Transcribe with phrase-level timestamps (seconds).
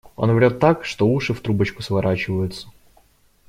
[0.15, 2.67] Он врёт так, что уши в трубочку сворачиваются.